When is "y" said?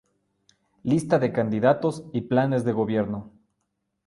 2.11-2.21